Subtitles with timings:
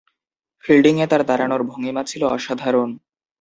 [0.63, 2.89] ফিল্ডিংয়ে তাঁর দাঁড়ানোর ভঙ্গীমা ছিল অসাধারণ।